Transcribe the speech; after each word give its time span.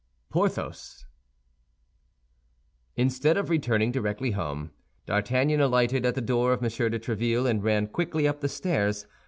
PORTHOS 0.31 1.05
Instead 2.95 3.37
of 3.37 3.51
returning 3.51 3.91
directly 3.91 4.31
home, 4.31 4.71
D'Artagnan 5.05 5.61
alighted 5.61 6.07
at 6.07 6.15
the 6.15 6.21
door 6.21 6.53
of 6.53 6.63
M. 6.63 6.69
de 6.71 6.97
Tréville, 6.97 7.47
and 7.47 7.63
ran 7.63 7.85
quickly 7.85 8.27
up 8.27 8.41
the 8.41 8.49
stairs. 8.49 9.05